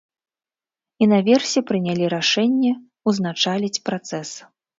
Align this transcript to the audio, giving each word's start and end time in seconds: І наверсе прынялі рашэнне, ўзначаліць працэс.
І 1.05 1.07
наверсе 1.13 1.59
прынялі 1.73 2.07
рашэнне, 2.15 2.73
ўзначаліць 3.11 3.81
працэс. 3.93 4.29